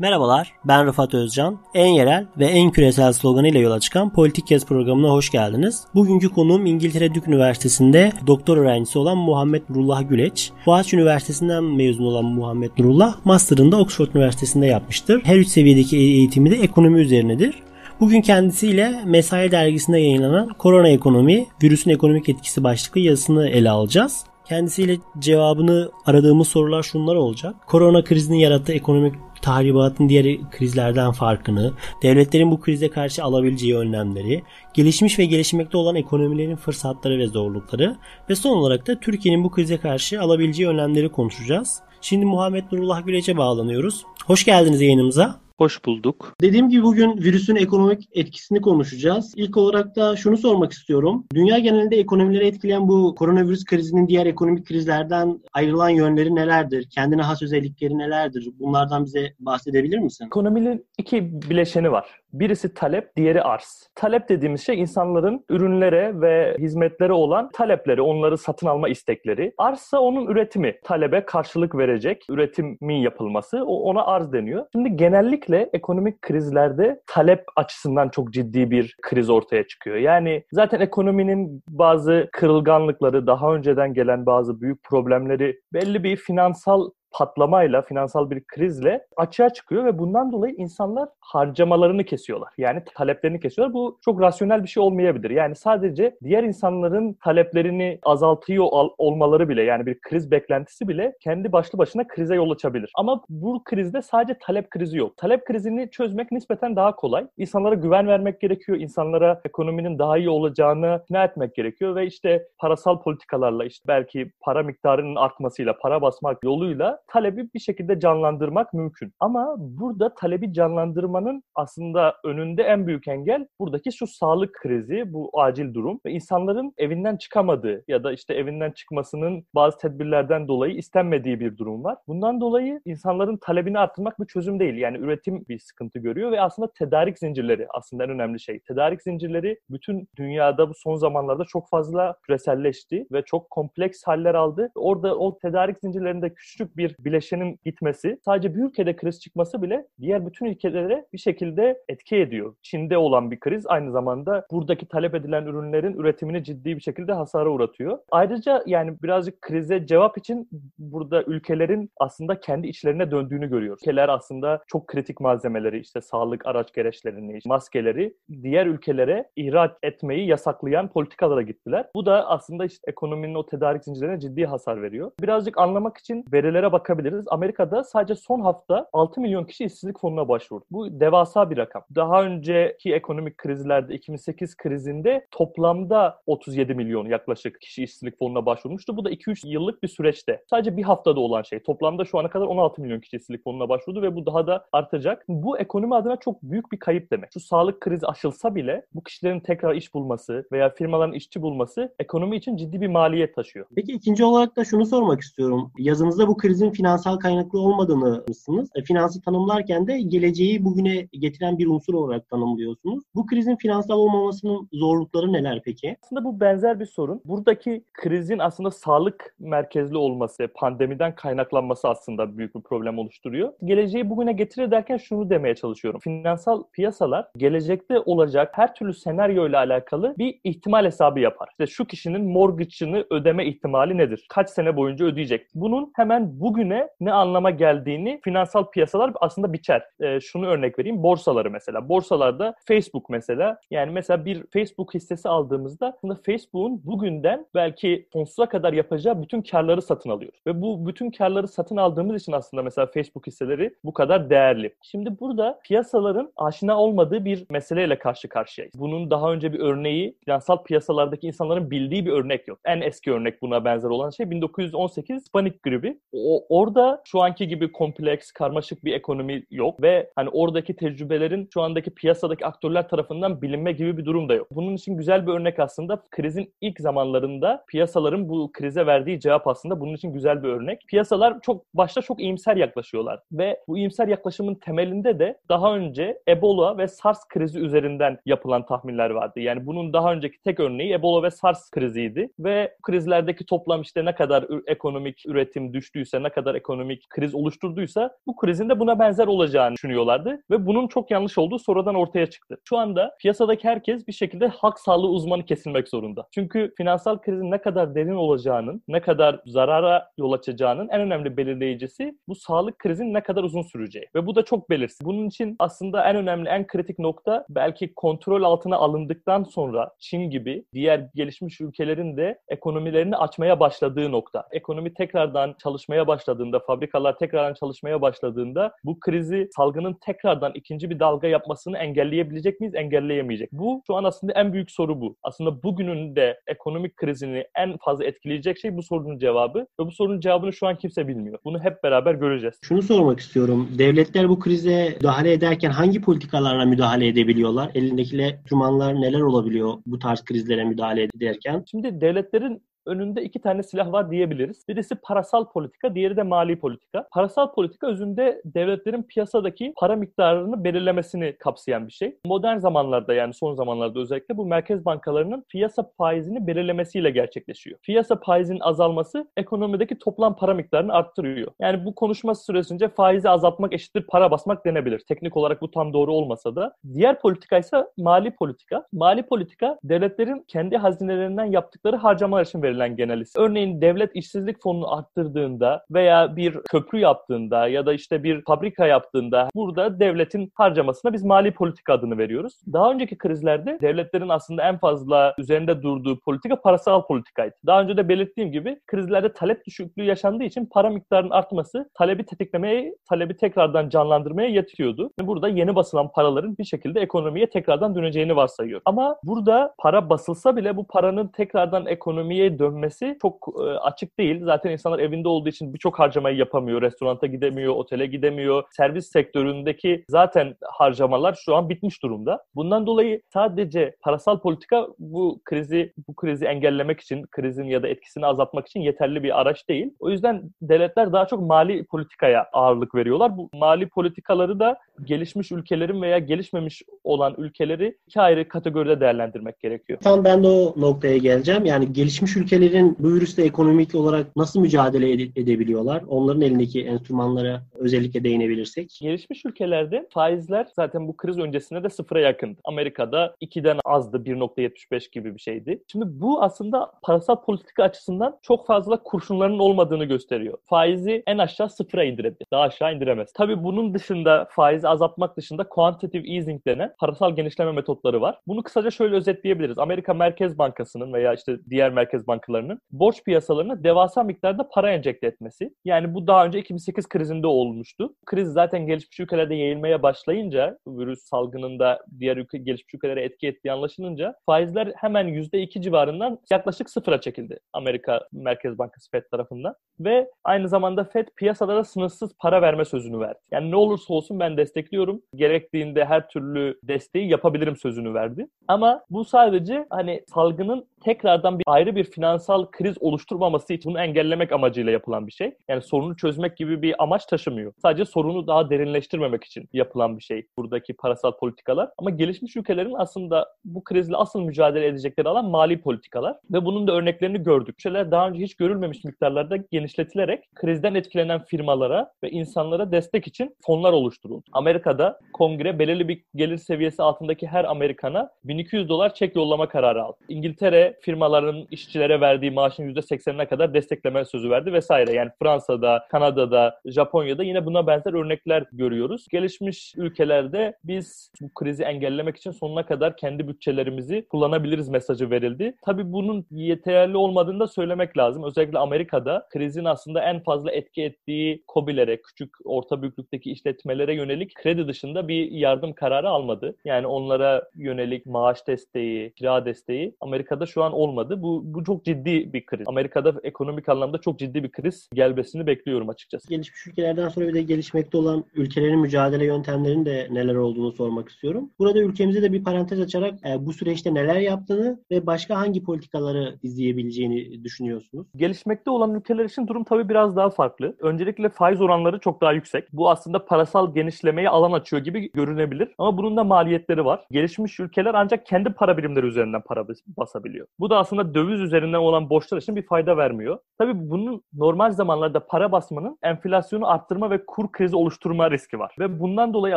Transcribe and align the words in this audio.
Merhabalar, 0.00 0.52
ben 0.64 0.86
Rıfat 0.86 1.14
Özcan. 1.14 1.58
En 1.74 1.86
yerel 1.86 2.26
ve 2.38 2.46
en 2.46 2.70
küresel 2.70 3.12
sloganıyla 3.12 3.60
yola 3.60 3.80
çıkan 3.80 4.12
Politik 4.12 4.46
Kez 4.46 4.66
programına 4.66 5.08
hoş 5.08 5.30
geldiniz. 5.30 5.84
Bugünkü 5.94 6.28
konuğum 6.28 6.66
İngiltere 6.66 7.14
Dük 7.14 7.28
Üniversitesi'nde 7.28 8.12
doktor 8.26 8.56
öğrencisi 8.56 8.98
olan 8.98 9.18
Muhammed 9.18 9.62
Nurullah 9.68 10.08
Güleç. 10.08 10.50
Boğaziçi 10.66 10.96
Üniversitesi'nden 10.96 11.64
mezun 11.64 12.04
olan 12.04 12.24
Muhammed 12.24 12.70
Nurullah, 12.78 13.16
Master'ını 13.24 13.72
da 13.72 13.80
Oxford 13.80 14.14
Üniversitesi'nde 14.14 14.66
yapmıştır. 14.66 15.20
Her 15.24 15.36
üç 15.36 15.48
seviyedeki 15.48 15.96
eğitimi 15.96 16.50
de 16.50 16.56
ekonomi 16.56 17.00
üzerinedir. 17.00 17.54
Bugün 18.00 18.20
kendisiyle 18.20 19.02
Mesai 19.06 19.50
dergisinde 19.50 19.98
yayınlanan 19.98 20.48
Korona 20.58 20.88
Ekonomi, 20.88 21.46
Virüsün 21.62 21.90
Ekonomik 21.90 22.28
Etkisi 22.28 22.64
başlıklı 22.64 23.00
yazısını 23.00 23.48
ele 23.48 23.70
alacağız. 23.70 24.24
Kendisiyle 24.48 24.96
cevabını 25.18 25.90
aradığımız 26.06 26.48
sorular 26.48 26.82
şunlar 26.82 27.14
olacak. 27.14 27.54
Korona 27.66 28.04
krizinin 28.04 28.38
yarattığı 28.38 28.72
ekonomik 28.72 29.14
tahribatın 29.42 30.08
diğer 30.08 30.50
krizlerden 30.50 31.12
farkını, 31.12 31.72
devletlerin 32.02 32.50
bu 32.50 32.60
krize 32.60 32.88
karşı 32.90 33.24
alabileceği 33.24 33.76
önlemleri, 33.76 34.42
gelişmiş 34.74 35.18
ve 35.18 35.24
gelişmekte 35.24 35.76
olan 35.76 35.96
ekonomilerin 35.96 36.56
fırsatları 36.56 37.18
ve 37.18 37.26
zorlukları 37.26 37.96
ve 38.30 38.36
son 38.36 38.56
olarak 38.56 38.86
da 38.86 39.00
Türkiye'nin 39.00 39.44
bu 39.44 39.50
krize 39.50 39.76
karşı 39.76 40.20
alabileceği 40.20 40.68
önlemleri 40.68 41.08
konuşacağız. 41.08 41.80
Şimdi 42.00 42.24
Muhammed 42.24 42.64
Nurullah 42.72 43.06
Güleç'e 43.06 43.36
bağlanıyoruz. 43.36 44.04
Hoş 44.26 44.44
geldiniz 44.44 44.80
yayınımıza. 44.80 45.47
Hoş 45.58 45.84
bulduk. 45.84 46.34
Dediğim 46.40 46.68
gibi 46.68 46.82
bugün 46.82 47.18
virüsün 47.18 47.56
ekonomik 47.56 48.08
etkisini 48.12 48.60
konuşacağız. 48.60 49.32
İlk 49.36 49.56
olarak 49.56 49.96
da 49.96 50.16
şunu 50.16 50.36
sormak 50.36 50.72
istiyorum. 50.72 51.24
Dünya 51.34 51.58
genelinde 51.58 51.96
ekonomileri 51.96 52.46
etkileyen 52.46 52.88
bu 52.88 53.14
koronavirüs 53.14 53.64
krizinin 53.64 54.08
diğer 54.08 54.26
ekonomik 54.26 54.66
krizlerden 54.66 55.40
ayrılan 55.52 55.88
yönleri 55.88 56.34
nelerdir? 56.34 56.90
Kendine 56.90 57.22
has 57.22 57.42
özellikleri 57.42 57.98
nelerdir? 57.98 58.48
Bunlardan 58.58 59.04
bize 59.04 59.34
bahsedebilir 59.40 59.98
misin? 59.98 60.26
Ekonominin 60.26 60.86
iki 60.98 61.42
bileşeni 61.50 61.92
var. 61.92 62.20
Birisi 62.32 62.74
talep, 62.74 63.16
diğeri 63.16 63.42
arz. 63.42 63.90
Talep 63.94 64.28
dediğimiz 64.28 64.66
şey 64.66 64.80
insanların 64.80 65.44
ürünlere 65.48 66.20
ve 66.20 66.56
hizmetlere 66.58 67.12
olan 67.12 67.50
talepleri, 67.52 68.02
onları 68.02 68.38
satın 68.38 68.66
alma 68.66 68.88
istekleri. 68.88 69.52
Arzsa 69.58 70.00
onun 70.00 70.26
üretimi, 70.26 70.74
talebe 70.84 71.24
karşılık 71.24 71.74
verecek 71.74 72.24
üretimin 72.30 72.96
yapılması. 72.96 73.64
O 73.64 73.82
ona 73.82 74.06
arz 74.06 74.32
deniyor. 74.32 74.66
Şimdi 74.72 74.96
genellikle 74.96 75.70
ekonomik 75.72 76.22
krizlerde 76.22 77.00
talep 77.06 77.44
açısından 77.56 78.08
çok 78.08 78.32
ciddi 78.32 78.70
bir 78.70 78.96
kriz 79.02 79.30
ortaya 79.30 79.66
çıkıyor. 79.66 79.96
Yani 79.96 80.44
zaten 80.52 80.80
ekonominin 80.80 81.62
bazı 81.68 82.28
kırılganlıkları, 82.32 83.26
daha 83.26 83.54
önceden 83.54 83.94
gelen 83.94 84.26
bazı 84.26 84.60
büyük 84.60 84.82
problemleri 84.82 85.60
belli 85.72 86.04
bir 86.04 86.16
finansal 86.16 86.90
patlamayla, 87.10 87.82
finansal 87.82 88.30
bir 88.30 88.44
krizle 88.44 89.06
açığa 89.16 89.50
çıkıyor 89.50 89.84
ve 89.84 89.98
bundan 89.98 90.32
dolayı 90.32 90.54
insanlar 90.54 91.08
harcamalarını 91.20 92.04
kesiyorlar. 92.04 92.52
Yani 92.58 92.82
taleplerini 92.94 93.40
kesiyorlar. 93.40 93.74
Bu 93.74 93.98
çok 94.04 94.20
rasyonel 94.20 94.62
bir 94.62 94.68
şey 94.68 94.82
olmayabilir. 94.82 95.30
Yani 95.30 95.54
sadece 95.54 96.16
diğer 96.24 96.42
insanların 96.42 97.12
taleplerini 97.12 97.98
azaltıyor 98.02 98.66
olmaları 98.98 99.48
bile 99.48 99.62
yani 99.62 99.86
bir 99.86 100.00
kriz 100.00 100.30
beklentisi 100.30 100.88
bile 100.88 101.14
kendi 101.20 101.52
başlı 101.52 101.78
başına 101.78 102.08
krize 102.08 102.34
yol 102.34 102.50
açabilir. 102.50 102.90
Ama 102.94 103.22
bu 103.28 103.62
krizde 103.64 104.02
sadece 104.02 104.38
talep 104.40 104.70
krizi 104.70 104.98
yok. 104.98 105.16
Talep 105.16 105.44
krizini 105.44 105.90
çözmek 105.90 106.32
nispeten 106.32 106.76
daha 106.76 106.96
kolay. 106.96 107.26
İnsanlara 107.36 107.74
güven 107.74 108.06
vermek 108.06 108.40
gerekiyor. 108.40 108.78
İnsanlara 108.78 109.40
ekonominin 109.44 109.98
daha 109.98 110.18
iyi 110.18 110.30
olacağını 110.30 111.00
ikna 111.04 111.24
etmek 111.24 111.54
gerekiyor 111.54 111.94
ve 111.96 112.06
işte 112.06 112.48
parasal 112.58 113.02
politikalarla 113.02 113.64
işte 113.64 113.84
belki 113.88 114.30
para 114.40 114.62
miktarının 114.62 115.16
artmasıyla, 115.16 115.78
para 115.78 116.02
basmak 116.02 116.44
yoluyla 116.44 116.97
talebi 117.06 117.48
bir 117.54 117.58
şekilde 117.58 118.00
canlandırmak 118.00 118.74
mümkün. 118.74 119.12
Ama 119.20 119.54
burada 119.58 120.14
talebi 120.14 120.52
canlandırmanın 120.52 121.42
aslında 121.54 122.14
önünde 122.24 122.62
en 122.62 122.86
büyük 122.86 123.08
engel 123.08 123.46
buradaki 123.60 123.92
şu 123.92 124.06
sağlık 124.06 124.54
krizi, 124.54 125.12
bu 125.12 125.30
acil 125.40 125.74
durum 125.74 126.00
ve 126.06 126.10
insanların 126.10 126.72
evinden 126.78 127.16
çıkamadığı 127.16 127.84
ya 127.88 128.04
da 128.04 128.12
işte 128.12 128.34
evinden 128.34 128.70
çıkmasının 128.70 129.44
bazı 129.54 129.78
tedbirlerden 129.78 130.48
dolayı 130.48 130.74
istenmediği 130.74 131.40
bir 131.40 131.56
durum 131.56 131.84
var. 131.84 131.98
Bundan 132.08 132.40
dolayı 132.40 132.80
insanların 132.84 133.36
talebini 133.36 133.78
arttırmak 133.78 134.20
bir 134.20 134.26
çözüm 134.26 134.60
değil. 134.60 134.74
Yani 134.74 134.98
üretim 134.98 135.44
bir 135.48 135.58
sıkıntı 135.58 135.98
görüyor 135.98 136.32
ve 136.32 136.40
aslında 136.40 136.72
tedarik 136.72 137.18
zincirleri 137.18 137.66
aslında 137.70 138.04
en 138.04 138.10
önemli 138.10 138.40
şey. 138.40 138.60
Tedarik 138.60 139.02
zincirleri 139.02 139.60
bütün 139.70 140.08
dünyada 140.16 140.68
bu 140.68 140.74
son 140.74 140.94
zamanlarda 140.94 141.44
çok 141.44 141.68
fazla 141.68 142.16
küreselleşti 142.22 143.06
ve 143.12 143.22
çok 143.22 143.50
kompleks 143.50 144.02
haller 144.04 144.34
aldı. 144.34 144.70
Orada 144.74 145.18
o 145.18 145.38
tedarik 145.38 145.78
zincirlerinde 145.80 146.34
küçük 146.34 146.76
bir 146.76 146.87
bir 146.88 147.04
bileşenin 147.04 147.58
gitmesi 147.64 148.18
sadece 148.24 148.54
bir 148.54 148.62
ülkede 148.62 148.96
kriz 148.96 149.20
çıkması 149.20 149.62
bile 149.62 149.86
diğer 150.00 150.26
bütün 150.26 150.46
ülkelere 150.46 151.06
bir 151.12 151.18
şekilde 151.18 151.82
etki 151.88 152.16
ediyor. 152.16 152.54
Çin'de 152.62 152.98
olan 152.98 153.30
bir 153.30 153.40
kriz 153.40 153.66
aynı 153.66 153.92
zamanda 153.92 154.46
buradaki 154.52 154.86
talep 154.86 155.14
edilen 155.14 155.46
ürünlerin 155.46 155.94
üretimini 155.94 156.44
ciddi 156.44 156.76
bir 156.76 156.80
şekilde 156.80 157.12
hasara 157.12 157.50
uğratıyor. 157.50 157.98
Ayrıca 158.10 158.62
yani 158.66 159.02
birazcık 159.02 159.42
krize 159.42 159.86
cevap 159.86 160.18
için 160.18 160.48
burada 160.78 161.22
ülkelerin 161.22 161.90
aslında 161.96 162.40
kendi 162.40 162.66
içlerine 162.66 163.10
döndüğünü 163.10 163.50
görüyoruz. 163.50 163.82
Ülkeler 163.82 164.08
aslında 164.08 164.62
çok 164.66 164.86
kritik 164.86 165.20
malzemeleri 165.20 165.78
işte 165.78 166.00
sağlık 166.00 166.46
araç 166.46 166.72
gereçlerini, 166.72 167.38
maskeleri 167.46 168.14
diğer 168.42 168.66
ülkelere 168.66 169.28
ihraç 169.36 169.70
etmeyi 169.82 170.26
yasaklayan 170.26 170.88
politikalara 170.88 171.42
gittiler. 171.42 171.86
Bu 171.94 172.06
da 172.06 172.28
aslında 172.28 172.64
işte 172.64 172.90
ekonominin 172.90 173.34
o 173.34 173.46
tedarik 173.46 173.84
zincirlerine 173.84 174.20
ciddi 174.20 174.46
hasar 174.46 174.82
veriyor. 174.82 175.10
Birazcık 175.20 175.58
anlamak 175.58 175.98
için 175.98 176.24
verilere 176.32 176.72
bakabiliriz. 176.78 177.24
Amerika'da 177.28 177.84
sadece 177.84 178.14
son 178.14 178.40
hafta 178.40 178.88
6 178.92 179.20
milyon 179.20 179.44
kişi 179.44 179.64
işsizlik 179.64 180.00
fonuna 180.00 180.28
başvurdu. 180.28 180.64
Bu 180.70 181.00
devasa 181.00 181.50
bir 181.50 181.56
rakam. 181.56 181.82
Daha 181.94 182.22
önceki 182.22 182.94
ekonomik 182.94 183.38
krizlerde 183.38 183.94
2008 183.94 184.56
krizinde 184.56 185.26
toplamda 185.30 186.20
37 186.26 186.74
milyon 186.74 187.06
yaklaşık 187.06 187.60
kişi 187.60 187.82
işsizlik 187.84 188.18
fonuna 188.18 188.46
başvurmuştu. 188.46 188.96
Bu 188.96 189.04
da 189.04 189.10
2-3 189.10 189.48
yıllık 189.48 189.82
bir 189.82 189.88
süreçte. 189.88 190.42
Sadece 190.50 190.76
bir 190.76 190.82
haftada 190.82 191.20
olan 191.20 191.42
şey. 191.42 191.62
Toplamda 191.62 192.04
şu 192.04 192.18
ana 192.18 192.30
kadar 192.30 192.46
16 192.46 192.82
milyon 192.82 193.00
kişi 193.00 193.16
işsizlik 193.16 193.44
fonuna 193.44 193.68
başvurdu 193.68 194.02
ve 194.02 194.16
bu 194.16 194.26
daha 194.26 194.46
da 194.46 194.66
artacak. 194.72 195.24
Bu 195.28 195.58
ekonomi 195.58 195.94
adına 195.94 196.16
çok 196.16 196.42
büyük 196.42 196.72
bir 196.72 196.78
kayıp 196.78 197.10
demek. 197.12 197.32
Şu 197.32 197.40
sağlık 197.40 197.80
krizi 197.80 198.06
aşılsa 198.06 198.54
bile 198.54 198.86
bu 198.94 199.02
kişilerin 199.02 199.40
tekrar 199.40 199.74
iş 199.74 199.94
bulması 199.94 200.46
veya 200.52 200.70
firmaların 200.70 201.14
işçi 201.14 201.42
bulması 201.42 201.94
ekonomi 201.98 202.36
için 202.36 202.56
ciddi 202.56 202.80
bir 202.80 202.88
maliyet 202.88 203.34
taşıyor. 203.34 203.66
Peki 203.76 203.92
ikinci 203.92 204.24
olarak 204.24 204.56
da 204.56 204.64
şunu 204.64 204.86
sormak 204.86 205.20
istiyorum. 205.20 205.72
Yazınızda 205.78 206.28
bu 206.28 206.36
krizin 206.36 206.67
krizin 206.68 206.82
finansal 206.82 207.16
kaynaklı 207.16 207.60
olmadığını 207.60 208.24
mısınız? 208.28 208.70
E, 208.74 208.82
finansı 208.82 209.20
tanımlarken 209.20 209.86
de 209.86 210.00
geleceği 210.00 210.64
bugüne 210.64 211.08
getiren 211.12 211.58
bir 211.58 211.66
unsur 211.66 211.94
olarak 211.94 212.28
tanımlıyorsunuz. 212.28 213.04
Bu 213.14 213.26
krizin 213.26 213.56
finansal 213.56 213.98
olmamasının 213.98 214.68
zorlukları 214.72 215.32
neler 215.32 215.60
peki? 215.64 215.96
Aslında 216.04 216.24
bu 216.24 216.40
benzer 216.40 216.80
bir 216.80 216.86
sorun. 216.86 217.20
Buradaki 217.24 217.84
krizin 217.92 218.38
aslında 218.38 218.70
sağlık 218.70 219.34
merkezli 219.38 219.96
olması, 219.96 220.48
pandemiden 220.54 221.14
kaynaklanması 221.14 221.88
aslında 221.88 222.38
büyük 222.38 222.54
bir 222.54 222.60
problem 222.60 222.98
oluşturuyor. 222.98 223.52
Geleceği 223.64 224.10
bugüne 224.10 224.32
getirir 224.32 224.70
derken 224.70 224.96
şunu 224.96 225.30
demeye 225.30 225.54
çalışıyorum. 225.54 226.00
Finansal 226.00 226.62
piyasalar 226.72 227.26
gelecekte 227.36 228.00
olacak 228.00 228.50
her 228.54 228.74
türlü 228.74 228.94
senaryo 228.94 229.48
ile 229.48 229.56
alakalı 229.56 230.14
bir 230.18 230.40
ihtimal 230.44 230.84
hesabı 230.84 231.20
yapar. 231.20 231.48
İşte 231.50 231.66
şu 231.66 231.84
kişinin 231.84 232.24
mortgage'ını 232.32 233.06
ödeme 233.10 233.46
ihtimali 233.46 233.96
nedir? 233.98 234.26
Kaç 234.28 234.50
sene 234.50 234.76
boyunca 234.76 235.04
ödeyecek? 235.06 235.46
Bunun 235.54 235.92
hemen 235.96 236.40
bugün 236.40 236.57
bugüne 236.58 236.88
ne 237.00 237.12
anlama 237.12 237.50
geldiğini 237.50 238.20
finansal 238.24 238.64
piyasalar 238.64 239.12
aslında 239.20 239.52
biçer. 239.52 239.82
E, 240.00 240.20
şunu 240.20 240.46
örnek 240.46 240.78
vereyim. 240.78 241.02
Borsaları 241.02 241.50
mesela. 241.50 241.88
Borsalarda 241.88 242.54
Facebook 242.68 243.10
mesela. 243.10 243.60
Yani 243.70 243.92
mesela 243.92 244.24
bir 244.24 244.44
Facebook 244.52 244.94
hissesi 244.94 245.28
aldığımızda 245.28 245.86
aslında 245.86 246.14
Facebook'un 246.14 246.80
bugünden 246.84 247.46
belki 247.54 248.08
sonsuza 248.12 248.48
kadar 248.48 248.72
yapacağı 248.72 249.22
bütün 249.22 249.42
karları 249.42 249.82
satın 249.82 250.10
alıyoruz. 250.10 250.40
Ve 250.46 250.62
bu 250.62 250.86
bütün 250.86 251.10
karları 251.10 251.48
satın 251.48 251.76
aldığımız 251.76 252.22
için 252.22 252.32
aslında 252.32 252.62
mesela 252.62 252.86
Facebook 252.86 253.26
hisseleri 253.26 253.74
bu 253.84 253.92
kadar 253.92 254.30
değerli. 254.30 254.74
Şimdi 254.82 255.20
burada 255.20 255.60
piyasaların 255.64 256.32
aşina 256.36 256.80
olmadığı 256.80 257.24
bir 257.24 257.46
meseleyle 257.50 257.98
karşı 257.98 258.28
karşıyayız. 258.28 258.74
Bunun 258.78 259.10
daha 259.10 259.32
önce 259.32 259.52
bir 259.52 259.60
örneği 259.60 260.16
finansal 260.24 260.64
piyasalardaki 260.64 261.26
insanların 261.26 261.70
bildiği 261.70 262.06
bir 262.06 262.12
örnek 262.12 262.48
yok. 262.48 262.58
En 262.64 262.80
eski 262.80 263.12
örnek 263.12 263.42
buna 263.42 263.64
benzer 263.64 263.88
olan 263.88 264.10
şey 264.10 264.30
1918 264.30 265.32
panik 265.32 265.62
gribi. 265.62 265.98
O, 266.12 266.47
orada 266.48 267.02
şu 267.04 267.22
anki 267.22 267.48
gibi 267.48 267.72
kompleks, 267.72 268.30
karmaşık 268.30 268.84
bir 268.84 268.92
ekonomi 268.92 269.44
yok 269.50 269.82
ve 269.82 270.10
hani 270.16 270.28
oradaki 270.28 270.76
tecrübelerin 270.76 271.48
şu 271.54 271.62
andaki 271.62 271.90
piyasadaki 271.90 272.46
aktörler 272.46 272.88
tarafından 272.88 273.42
bilinme 273.42 273.72
gibi 273.72 273.96
bir 273.96 274.04
durum 274.04 274.28
da 274.28 274.34
yok. 274.34 274.46
Bunun 274.50 274.74
için 274.74 274.96
güzel 274.96 275.26
bir 275.26 275.32
örnek 275.32 275.58
aslında 275.58 276.02
krizin 276.10 276.54
ilk 276.60 276.80
zamanlarında 276.80 277.64
piyasaların 277.68 278.28
bu 278.28 278.50
krize 278.52 278.86
verdiği 278.86 279.20
cevap 279.20 279.46
aslında 279.46 279.80
bunun 279.80 279.94
için 279.94 280.12
güzel 280.12 280.42
bir 280.42 280.48
örnek. 280.48 280.84
Piyasalar 280.88 281.40
çok 281.40 281.64
başta 281.74 282.02
çok 282.02 282.20
iyimser 282.20 282.56
yaklaşıyorlar 282.56 283.20
ve 283.32 283.60
bu 283.68 283.78
iyimser 283.78 284.08
yaklaşımın 284.08 284.54
temelinde 284.54 285.18
de 285.18 285.38
daha 285.48 285.76
önce 285.76 286.18
Ebola 286.28 286.78
ve 286.78 286.88
SARS 286.88 287.28
krizi 287.28 287.58
üzerinden 287.58 288.18
yapılan 288.26 288.66
tahminler 288.66 289.10
vardı. 289.10 289.40
Yani 289.40 289.66
bunun 289.66 289.92
daha 289.92 290.12
önceki 290.12 290.42
tek 290.42 290.60
örneği 290.60 290.92
Ebola 290.92 291.22
ve 291.22 291.30
SARS 291.30 291.70
kriziydi 291.70 292.30
ve 292.38 292.76
krizlerdeki 292.82 293.46
toplam 293.46 293.82
işte 293.82 294.04
ne 294.04 294.14
kadar 294.14 294.46
ekonomik 294.66 295.26
üretim 295.26 295.74
düştüyse, 295.74 296.22
ne 296.22 296.28
kadar 296.28 296.37
kadar 296.38 296.54
ekonomik 296.54 297.10
kriz 297.10 297.34
oluşturduysa 297.34 298.10
bu 298.26 298.36
krizin 298.36 298.68
de 298.68 298.80
buna 298.80 298.98
benzer 298.98 299.26
olacağını 299.26 299.74
düşünüyorlardı 299.74 300.40
ve 300.50 300.66
bunun 300.66 300.88
çok 300.88 301.10
yanlış 301.10 301.38
olduğu 301.38 301.58
sonradan 301.58 301.94
ortaya 301.94 302.26
çıktı. 302.26 302.56
Şu 302.64 302.78
anda 302.78 303.16
piyasadaki 303.20 303.68
herkes 303.68 304.06
bir 304.06 304.12
şekilde 304.12 304.48
halk 304.48 304.78
sağlığı 304.78 305.08
uzmanı 305.08 305.44
kesilmek 305.44 305.88
zorunda. 305.88 306.26
Çünkü 306.34 306.72
finansal 306.76 307.18
krizin 307.18 307.50
ne 307.50 307.60
kadar 307.60 307.94
derin 307.94 308.14
olacağının, 308.14 308.82
ne 308.88 309.00
kadar 309.00 309.40
zarara 309.46 310.10
yol 310.18 310.32
açacağının 310.32 310.88
en 310.88 311.00
önemli 311.00 311.36
belirleyicisi 311.36 312.18
bu 312.28 312.34
sağlık 312.34 312.78
krizin 312.78 313.14
ne 313.14 313.22
kadar 313.22 313.44
uzun 313.44 313.62
süreceği. 313.62 314.06
Ve 314.14 314.26
bu 314.26 314.34
da 314.34 314.44
çok 314.44 314.70
belirsiz. 314.70 315.06
Bunun 315.06 315.28
için 315.28 315.56
aslında 315.58 316.04
en 316.04 316.16
önemli, 316.16 316.48
en 316.48 316.66
kritik 316.66 316.98
nokta 316.98 317.46
belki 317.48 317.94
kontrol 317.94 318.42
altına 318.42 318.76
alındıktan 318.76 319.44
sonra 319.44 319.90
Çin 319.98 320.30
gibi 320.30 320.64
diğer 320.74 321.08
gelişmiş 321.14 321.60
ülkelerin 321.60 322.16
de 322.16 322.38
ekonomilerini 322.48 323.16
açmaya 323.16 323.60
başladığı 323.60 324.12
nokta. 324.12 324.48
Ekonomi 324.50 324.94
tekrardan 324.94 325.54
çalışmaya 325.62 326.06
başladığında, 326.18 326.60
fabrikalar 326.60 327.18
tekrardan 327.18 327.54
çalışmaya 327.54 328.02
başladığında 328.02 328.72
bu 328.84 329.00
krizi, 329.00 329.48
salgının 329.56 329.96
tekrardan 330.00 330.52
ikinci 330.54 330.90
bir 330.90 331.00
dalga 331.00 331.28
yapmasını 331.28 331.78
engelleyebilecek 331.78 332.60
miyiz, 332.60 332.74
engelleyemeyecek? 332.74 333.52
Bu 333.52 333.82
şu 333.86 333.94
an 333.96 334.04
aslında 334.04 334.32
en 334.32 334.52
büyük 334.52 334.70
soru 334.70 335.00
bu. 335.00 335.16
Aslında 335.22 335.62
bugünün 335.62 336.16
de 336.16 336.40
ekonomik 336.46 336.96
krizini 336.96 337.44
en 337.56 337.76
fazla 337.84 338.04
etkileyecek 338.04 338.58
şey 338.58 338.76
bu 338.76 338.82
sorunun 338.82 339.18
cevabı 339.18 339.58
ve 339.58 339.86
bu 339.86 339.90
sorunun 339.90 340.20
cevabını 340.20 340.52
şu 340.52 340.66
an 340.66 340.76
kimse 340.76 341.08
bilmiyor. 341.08 341.38
Bunu 341.44 341.64
hep 341.64 341.82
beraber 341.84 342.14
göreceğiz. 342.14 342.54
Şunu 342.62 342.82
sormak 342.82 343.20
istiyorum. 343.20 343.68
Devletler 343.78 344.28
bu 344.28 344.38
krize 344.38 344.94
müdahale 344.96 345.32
ederken 345.32 345.70
hangi 345.70 346.00
politikalarla 346.00 346.64
müdahale 346.64 347.08
edebiliyorlar? 347.08 347.70
Elindekiler, 347.74 348.38
Müslümanlar 348.42 348.94
neler 348.94 349.20
olabiliyor 349.20 349.74
bu 349.86 349.98
tarz 349.98 350.24
krizlere 350.24 350.64
müdahale 350.64 351.02
ederken? 351.02 351.64
Şimdi 351.70 352.00
devletlerin 352.00 352.62
önünde 352.88 353.22
iki 353.22 353.40
tane 353.40 353.62
silah 353.62 353.92
var 353.92 354.10
diyebiliriz. 354.10 354.64
Birisi 354.68 354.94
parasal 354.94 355.44
politika, 355.44 355.94
diğeri 355.94 356.16
de 356.16 356.22
mali 356.22 356.58
politika. 356.58 357.08
Parasal 357.12 357.54
politika 357.54 357.86
özünde 357.86 358.42
devletlerin 358.44 359.02
piyasadaki 359.02 359.72
para 359.76 359.96
miktarını 359.96 360.64
belirlemesini 360.64 361.36
kapsayan 361.38 361.86
bir 361.86 361.92
şey. 361.92 362.18
Modern 362.24 362.58
zamanlarda 362.58 363.14
yani 363.14 363.34
son 363.34 363.54
zamanlarda 363.54 364.00
özellikle 364.00 364.36
bu 364.36 364.46
merkez 364.46 364.84
bankalarının 364.84 365.44
piyasa 365.48 365.90
faizini 365.98 366.46
belirlemesiyle 366.46 367.10
gerçekleşiyor. 367.10 367.78
Piyasa 367.82 368.16
faizinin 368.16 368.60
azalması 368.60 369.28
ekonomideki 369.36 369.98
toplam 369.98 370.36
para 370.36 370.54
miktarını 370.54 370.92
arttırıyor. 370.92 371.52
Yani 371.60 371.84
bu 371.84 371.94
konuşma 371.94 372.34
süresince 372.34 372.88
faizi 372.88 373.30
azaltmak 373.30 373.72
eşittir 373.72 374.02
para 374.02 374.30
basmak 374.30 374.64
denebilir. 374.64 375.02
Teknik 375.08 375.36
olarak 375.36 375.62
bu 375.62 375.70
tam 375.70 375.92
doğru 375.92 376.12
olmasa 376.12 376.56
da. 376.56 376.74
Diğer 376.94 377.20
politika 377.20 377.58
ise 377.58 377.84
mali 377.96 378.30
politika. 378.30 378.86
Mali 378.92 379.22
politika 379.22 379.78
devletlerin 379.84 380.44
kendi 380.48 380.76
hazinelerinden 380.76 381.44
yaptıkları 381.44 381.96
harcamalar 381.96 382.44
için 382.44 382.62
verilen 382.62 382.77
verilen 382.78 382.96
genel 382.96 383.20
isim. 383.20 383.42
Örneğin 383.42 383.80
devlet 383.80 384.10
işsizlik 384.16 384.62
fonunu 384.62 384.92
arttırdığında 384.96 385.84
veya 385.90 386.36
bir 386.36 386.52
köprü 386.70 386.98
yaptığında 386.98 387.68
ya 387.68 387.86
da 387.86 387.92
işte 387.92 388.22
bir 388.22 388.42
fabrika 388.46 388.86
yaptığında 388.86 389.48
burada 389.54 390.00
devletin 390.00 390.52
harcamasına 390.54 391.12
biz 391.12 391.24
mali 391.24 391.50
politika 391.52 391.92
adını 391.92 392.18
veriyoruz. 392.18 392.60
Daha 392.72 392.92
önceki 392.92 393.18
krizlerde 393.18 393.78
devletlerin 393.80 394.28
aslında 394.28 394.62
en 394.62 394.78
fazla 394.78 395.34
üzerinde 395.38 395.82
durduğu 395.82 396.20
politika 396.20 396.60
parasal 396.60 397.06
politikaydı. 397.06 397.54
Daha 397.66 397.82
önce 397.82 397.96
de 397.96 398.08
belirttiğim 398.08 398.52
gibi 398.52 398.80
krizlerde 398.86 399.32
talep 399.32 399.66
düşüklüğü 399.66 400.04
yaşandığı 400.04 400.44
için 400.44 400.66
para 400.66 400.90
miktarının 400.90 401.30
artması 401.30 401.90
talebi 401.94 402.26
tetiklemeye, 402.26 402.94
talebi 403.08 403.36
tekrardan 403.36 403.88
canlandırmaya 403.88 404.48
yetiyordu. 404.48 405.10
Burada 405.20 405.48
yeni 405.48 405.74
basılan 405.74 406.08
paraların 406.12 406.58
bir 406.58 406.64
şekilde 406.64 407.00
ekonomiye 407.00 407.50
tekrardan 407.50 407.94
döneceğini 407.94 408.36
varsayıyor. 408.36 408.80
Ama 408.84 409.16
burada 409.24 409.74
para 409.78 410.10
basılsa 410.10 410.56
bile 410.56 410.76
bu 410.76 410.86
paranın 410.86 411.28
tekrardan 411.28 411.86
ekonomiye 411.86 412.58
dön 412.58 412.67
dönmesi 412.72 413.18
çok 413.22 413.48
e, 413.60 413.62
açık 413.62 414.18
değil. 414.18 414.40
Zaten 414.44 414.70
insanlar 414.70 414.98
evinde 414.98 415.28
olduğu 415.28 415.48
için 415.48 415.74
birçok 415.74 415.98
harcamayı 415.98 416.36
yapamıyor. 416.36 416.82
Restoranta 416.82 417.26
gidemiyor, 417.26 417.74
otele 417.74 418.06
gidemiyor. 418.06 418.62
Servis 418.70 419.06
sektöründeki 419.06 420.04
zaten 420.08 420.54
harcamalar 420.62 421.38
şu 421.44 421.56
an 421.56 421.68
bitmiş 421.68 422.02
durumda. 422.02 422.44
Bundan 422.54 422.86
dolayı 422.86 423.22
sadece 423.32 423.96
parasal 424.00 424.40
politika 424.40 424.88
bu 424.98 425.40
krizi 425.44 425.92
bu 426.08 426.14
krizi 426.14 426.44
engellemek 426.44 427.00
için, 427.00 427.26
krizin 427.26 427.64
ya 427.64 427.82
da 427.82 427.88
etkisini 427.88 428.26
azaltmak 428.26 428.68
için 428.68 428.80
yeterli 428.80 429.22
bir 429.22 429.40
araç 429.40 429.68
değil. 429.68 429.94
O 430.00 430.10
yüzden 430.10 430.50
devletler 430.62 431.12
daha 431.12 431.26
çok 431.26 431.40
mali 431.40 431.84
politikaya 431.84 432.46
ağırlık 432.52 432.94
veriyorlar. 432.94 433.36
Bu 433.36 433.50
mali 433.52 433.88
politikaları 433.88 434.60
da 434.60 434.78
gelişmiş 435.04 435.52
ülkelerin 435.52 436.02
veya 436.02 436.18
gelişmemiş 436.18 436.82
olan 437.04 437.34
ülkeleri 437.38 437.96
iki 438.06 438.20
ayrı 438.20 438.48
kategoride 438.48 439.00
değerlendirmek 439.00 439.60
gerekiyor. 439.60 439.98
Tam 440.02 440.24
ben 440.24 440.42
de 440.42 440.48
o 440.48 440.74
noktaya 440.76 441.16
geleceğim. 441.16 441.64
Yani 441.64 441.92
gelişmiş 441.92 442.36
ülke 442.36 442.57
ülkelerin 442.58 442.96
bu 442.98 443.14
virüsle 443.14 443.44
ekonomik 443.44 443.94
olarak 443.94 444.36
nasıl 444.36 444.60
mücadele 444.60 445.10
ede- 445.12 445.40
edebiliyorlar? 445.40 446.02
Onların 446.08 446.42
elindeki 446.42 446.84
enstrümanlara 446.84 447.62
özellikle 447.74 448.24
değinebilirsek. 448.24 448.98
Gelişmiş 449.00 449.44
ülkelerde 449.44 450.06
faizler 450.10 450.66
zaten 450.76 451.08
bu 451.08 451.16
kriz 451.16 451.38
öncesinde 451.38 451.84
de 451.84 451.90
sıfıra 451.90 452.20
yakındı. 452.20 452.60
Amerika'da 452.64 453.34
2'den 453.42 453.78
azdı 453.84 454.24
1.75 454.24 455.12
gibi 455.12 455.34
bir 455.34 455.40
şeydi. 455.40 455.82
Şimdi 455.92 456.04
bu 456.08 456.42
aslında 456.42 456.92
parasal 457.02 457.36
politika 457.36 457.82
açısından 457.82 458.38
çok 458.42 458.66
fazla 458.66 459.02
kurşunların 459.02 459.58
olmadığını 459.58 460.04
gösteriyor. 460.04 460.58
Faizi 460.64 461.22
en 461.26 461.38
aşağı 461.38 461.70
sıfıra 461.70 462.04
indirebilir. 462.04 462.46
Daha 462.52 462.62
aşağı 462.62 462.94
indiremez. 462.94 463.32
Tabii 463.32 463.64
bunun 463.64 463.94
dışında 463.94 464.48
faizi 464.50 464.88
azaltmak 464.88 465.36
dışında 465.36 465.64
quantitative 465.64 466.34
easing 466.34 466.66
denen 466.66 466.94
parasal 466.98 467.36
genişleme 467.36 467.72
metotları 467.72 468.20
var. 468.20 468.38
Bunu 468.46 468.62
kısaca 468.62 468.90
şöyle 468.90 469.14
özetleyebiliriz. 469.14 469.78
Amerika 469.78 470.14
Merkez 470.14 470.58
Bankası'nın 470.58 471.12
veya 471.12 471.34
işte 471.34 471.56
diğer 471.70 471.92
merkez 471.92 472.26
bankaları 472.26 472.37
bankalarının 472.38 472.80
borç 472.90 473.24
piyasalarına 473.24 473.84
devasa 473.84 474.22
miktarda 474.22 474.68
para 474.68 474.92
enjekte 474.92 475.26
etmesi. 475.26 475.70
Yani 475.84 476.14
bu 476.14 476.26
daha 476.26 476.46
önce 476.46 476.58
2008 476.58 477.08
krizinde 477.08 477.46
olmuştu. 477.46 478.14
Kriz 478.26 478.48
zaten 478.48 478.86
gelişmiş 478.86 479.20
ülkelerde 479.20 479.54
yayılmaya 479.54 480.02
başlayınca, 480.02 480.78
virüs 480.86 481.20
salgınında 481.22 481.98
diğer 482.20 482.36
ülke, 482.36 482.58
gelişmiş 482.58 482.94
ülkelere 482.94 483.24
etki 483.24 483.46
ettiği 483.46 483.72
anlaşılınca 483.72 484.34
faizler 484.46 484.92
hemen 484.96 485.28
%2 485.28 485.82
civarından 485.82 486.38
yaklaşık 486.50 486.90
sıfıra 486.90 487.20
çekildi 487.20 487.58
Amerika 487.72 488.28
Merkez 488.32 488.78
Bankası 488.78 489.10
FED 489.10 489.22
tarafından. 489.30 489.74
Ve 490.00 490.30
aynı 490.44 490.68
zamanda 490.68 491.04
FED 491.04 491.28
piyasalara 491.36 491.84
sınırsız 491.84 492.32
para 492.38 492.62
verme 492.62 492.84
sözünü 492.84 493.20
verdi. 493.20 493.38
Yani 493.50 493.70
ne 493.70 493.76
olursa 493.76 494.14
olsun 494.14 494.40
ben 494.40 494.56
destekliyorum. 494.56 495.22
Gerektiğinde 495.34 496.04
her 496.04 496.28
türlü 496.28 496.78
desteği 496.82 497.28
yapabilirim 497.28 497.76
sözünü 497.76 498.14
verdi. 498.14 498.46
Ama 498.68 499.02
bu 499.10 499.24
sadece 499.24 499.86
hani 499.90 500.24
salgının 500.34 500.88
tekrardan 501.04 501.58
bir 501.58 501.64
ayrı 501.66 501.96
bir 501.96 502.04
finansal 502.04 502.66
kriz 502.66 503.02
oluşturmaması 503.02 503.72
için 503.72 503.90
bunu 503.90 504.00
engellemek 504.00 504.52
amacıyla 504.52 504.92
yapılan 504.92 505.26
bir 505.26 505.32
şey. 505.32 505.54
Yani 505.68 505.82
sorunu 505.82 506.16
çözmek 506.16 506.56
gibi 506.56 506.82
bir 506.82 507.02
amaç 507.02 507.26
taşımıyor. 507.26 507.72
Sadece 507.82 508.04
sorunu 508.04 508.46
daha 508.46 508.70
derinleştirmemek 508.70 509.44
için 509.44 509.68
yapılan 509.72 510.18
bir 510.18 510.22
şey 510.22 510.46
buradaki 510.58 510.94
parasal 510.94 511.32
politikalar. 511.32 511.90
Ama 511.98 512.10
gelişmiş 512.10 512.56
ülkelerin 512.56 512.94
aslında 512.98 513.48
bu 513.64 513.84
krizle 513.84 514.16
asıl 514.16 514.40
mücadele 514.40 514.86
edecekleri 514.86 515.28
alan 515.28 515.44
mali 515.44 515.80
politikalar 515.80 516.36
ve 516.52 516.64
bunun 516.64 516.86
da 516.86 516.92
örneklerini 516.92 517.42
gördük. 517.42 517.80
Şeyler 517.80 518.10
daha 518.10 518.28
önce 518.28 518.44
hiç 518.44 518.54
görülmemiş 518.54 519.04
miktarlarda 519.04 519.56
genişletilerek 519.56 520.44
krizden 520.54 520.94
etkilenen 520.94 521.44
firmalara 521.44 522.12
ve 522.24 522.30
insanlara 522.30 522.92
destek 522.92 523.26
için 523.26 523.56
fonlar 523.66 523.92
oluşturuldu. 523.92 524.44
Amerika'da 524.52 525.20
kongre 525.32 525.78
belirli 525.78 526.08
bir 526.08 526.24
gelir 526.34 526.56
seviyesi 526.56 527.02
altındaki 527.02 527.46
her 527.46 527.64
Amerikana 527.64 528.30
1200 528.44 528.88
dolar 528.88 529.14
çek 529.14 529.36
yollama 529.36 529.68
kararı 529.68 530.02
aldı. 530.02 530.16
İngiltere 530.28 530.87
firmaların 531.00 531.66
işçilere 531.70 532.20
verdiği 532.20 532.50
maaşın 532.50 532.94
%80'ine 532.94 533.48
kadar 533.48 533.74
destekleme 533.74 534.24
sözü 534.24 534.50
verdi 534.50 534.72
vesaire. 534.72 535.12
Yani 535.12 535.30
Fransa'da, 535.42 536.06
Kanada'da, 536.10 536.80
Japonya'da 536.84 537.42
yine 537.42 537.66
buna 537.66 537.86
benzer 537.86 538.12
örnekler 538.12 538.64
görüyoruz. 538.72 539.26
Gelişmiş 539.30 539.94
ülkelerde 539.96 540.76
biz 540.84 541.32
bu 541.40 541.54
krizi 541.54 541.82
engellemek 541.82 542.36
için 542.36 542.50
sonuna 542.50 542.86
kadar 542.86 543.16
kendi 543.16 543.48
bütçelerimizi 543.48 544.26
kullanabiliriz 544.28 544.88
mesajı 544.88 545.30
verildi. 545.30 545.74
Tabii 545.84 546.12
bunun 546.12 546.46
yeterli 546.50 547.16
olmadığını 547.16 547.60
da 547.60 547.66
söylemek 547.66 548.18
lazım. 548.18 548.44
Özellikle 548.44 548.78
Amerika'da 548.78 549.46
krizin 549.50 549.84
aslında 549.84 550.22
en 550.22 550.40
fazla 550.42 550.72
etki 550.72 551.02
ettiği 551.02 551.64
COBİ'lere, 551.68 552.22
küçük 552.22 552.50
orta 552.64 553.02
büyüklükteki 553.02 553.52
işletmelere 553.52 554.14
yönelik 554.14 554.54
kredi 554.54 554.88
dışında 554.88 555.28
bir 555.28 555.50
yardım 555.50 555.92
kararı 555.92 556.28
almadı. 556.28 556.76
Yani 556.84 557.06
onlara 557.06 557.68
yönelik 557.76 558.26
maaş 558.26 558.66
desteği, 558.66 559.32
kira 559.32 559.64
desteği 559.64 560.14
Amerika'da 560.20 560.66
şu 560.66 560.77
an 560.82 560.92
olmadı. 560.92 561.42
Bu, 561.42 561.62
bu 561.64 561.84
çok 561.84 562.04
ciddi 562.04 562.52
bir 562.52 562.66
kriz. 562.66 562.88
Amerika'da 562.88 563.34
ekonomik 563.42 563.88
anlamda 563.88 564.18
çok 564.18 564.38
ciddi 564.38 564.64
bir 564.64 564.70
kriz 564.70 565.08
gelmesini 565.14 565.66
bekliyorum 565.66 566.08
açıkçası. 566.08 566.48
Gelişmiş 566.48 566.86
ülkelerden 566.86 567.28
sonra 567.28 567.48
bir 567.48 567.54
de 567.54 567.62
gelişmekte 567.62 568.18
olan 568.18 568.44
ülkelerin 568.54 569.00
mücadele 569.00 569.44
yöntemlerinin 569.44 570.06
de 570.06 570.28
neler 570.30 570.54
olduğunu 570.54 570.92
sormak 570.92 571.28
istiyorum. 571.28 571.70
Burada 571.78 572.00
ülkemize 572.00 572.42
de 572.42 572.52
bir 572.52 572.64
parantez 572.64 573.00
açarak 573.00 573.34
e, 573.46 573.66
bu 573.66 573.72
süreçte 573.72 574.14
neler 574.14 574.40
yaptığını 574.40 575.00
ve 575.10 575.26
başka 575.26 575.56
hangi 575.56 575.82
politikaları 575.82 576.58
izleyebileceğini 576.62 577.64
düşünüyorsunuz? 577.64 578.26
Gelişmekte 578.36 578.90
olan 578.90 579.14
ülkeler 579.14 579.44
için 579.44 579.66
durum 579.66 579.84
tabii 579.84 580.08
biraz 580.08 580.36
daha 580.36 580.50
farklı. 580.50 580.96
Öncelikle 581.00 581.48
faiz 581.48 581.80
oranları 581.80 582.18
çok 582.18 582.40
daha 582.40 582.52
yüksek. 582.52 582.92
Bu 582.92 583.10
aslında 583.10 583.44
parasal 583.44 583.94
genişlemeye 583.94 584.48
alan 584.48 584.72
açıyor 584.72 585.02
gibi 585.02 585.32
görünebilir. 585.32 585.88
Ama 585.98 586.18
bunun 586.18 586.36
da 586.36 586.44
maliyetleri 586.44 587.04
var. 587.04 587.24
Gelişmiş 587.30 587.80
ülkeler 587.80 588.14
ancak 588.14 588.46
kendi 588.46 588.70
para 588.70 588.98
birimleri 588.98 589.26
üzerinden 589.26 589.62
para 589.62 589.88
basabiliyor. 590.06 590.66
Bu 590.78 590.90
da 590.90 590.98
aslında 590.98 591.34
döviz 591.34 591.60
üzerinden 591.60 591.98
olan 591.98 592.30
borçlar 592.30 592.58
için 592.58 592.76
bir 592.76 592.86
fayda 592.86 593.16
vermiyor. 593.16 593.58
Tabii 593.78 594.10
bunun 594.10 594.42
normal 594.52 594.92
zamanlarda 594.92 595.46
para 595.46 595.72
basmanın 595.72 596.18
enflasyonu 596.22 596.88
arttırma 596.90 597.30
ve 597.30 597.46
kur 597.46 597.72
krizi 597.72 597.96
oluşturma 597.96 598.50
riski 598.50 598.78
var. 598.78 598.94
Ve 598.98 599.20
bundan 599.20 599.54
dolayı 599.54 599.76